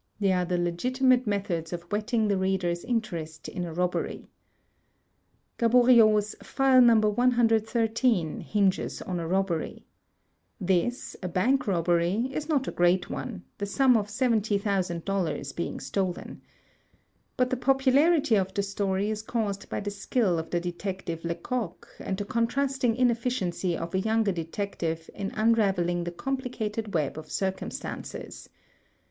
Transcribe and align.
They 0.19 0.31
are 0.31 0.45
the 0.45 0.57
legitimate 0.57 1.27
methods 1.27 1.71
of 1.71 1.83
whetting 1.91 2.27
the 2.27 2.35
reader's 2.39 2.83
interest 2.83 3.47
in 3.47 3.65
a 3.65 3.71
robbery. 3.71 4.31
Gaboriau's 5.59 6.35
"File 6.41 6.81
No. 6.81 6.95
113" 6.97 8.39
hinges 8.39 9.03
on 9.03 9.19
a 9.19 9.27
robbery. 9.27 9.85
This, 10.59 11.15
a 11.21 11.27
bank 11.27 11.67
robbery, 11.67 12.31
is 12.33 12.49
not 12.49 12.67
a 12.67 12.71
great 12.71 13.11
one, 13.11 13.43
the 13.59 13.65
sima 13.67 13.97
of 13.97 14.07
$70,000 14.07 15.55
being 15.55 15.79
stolen. 15.79 16.41
But 17.37 17.51
the 17.51 17.57
popularity 17.57 18.37
of 18.37 18.55
the 18.55 18.63
story 18.63 19.11
is 19.11 19.21
caused 19.21 19.69
by 19.69 19.81
the 19.81 19.91
skill 19.91 20.39
of 20.39 20.49
the 20.49 20.59
detective 20.59 21.23
Lecoq 21.23 21.87
and 21.99 22.17
the 22.17 22.25
contrasting 22.25 22.95
ineflidency 22.95 23.77
of 23.77 23.93
a 23.93 23.99
yoimger 24.01 24.33
detective 24.33 25.11
in 25.13 25.29
unraveling 25.35 26.05
the 26.05 26.11
complicated 26.11 26.95
web 26.95 27.19
of 27.19 27.29
cir 27.29 27.51
cumstances. 27.51 28.47